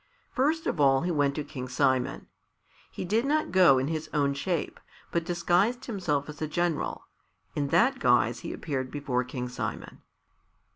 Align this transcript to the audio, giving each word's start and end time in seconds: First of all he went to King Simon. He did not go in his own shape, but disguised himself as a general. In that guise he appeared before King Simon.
First 0.31 0.65
of 0.65 0.81
all 0.81 1.01
he 1.03 1.11
went 1.11 1.35
to 1.35 1.43
King 1.43 1.67
Simon. 1.67 2.25
He 2.89 3.05
did 3.05 3.23
not 3.23 3.51
go 3.51 3.77
in 3.77 3.87
his 3.87 4.09
own 4.15 4.33
shape, 4.33 4.79
but 5.11 5.23
disguised 5.23 5.85
himself 5.85 6.27
as 6.27 6.41
a 6.41 6.47
general. 6.47 7.05
In 7.53 7.67
that 7.67 7.99
guise 7.99 8.39
he 8.39 8.51
appeared 8.51 8.89
before 8.89 9.23
King 9.23 9.47
Simon. 9.47 10.01